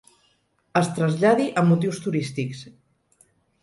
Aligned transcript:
Es 0.81 0.89
traslladi 0.95 1.47
amb 1.63 1.71
motius 1.75 2.03
turístics. 2.09 2.69